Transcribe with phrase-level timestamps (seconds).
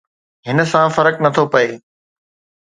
[0.47, 1.69] هن سان فرق نٿو پئي